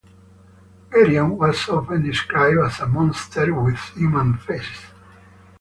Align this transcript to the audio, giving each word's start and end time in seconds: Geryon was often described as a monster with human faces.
Geryon 0.89 1.37
was 1.37 1.69
often 1.69 2.01
described 2.03 2.57
as 2.65 2.79
a 2.79 2.87
monster 2.87 3.53
with 3.53 3.77
human 3.95 4.35
faces. 4.35 4.81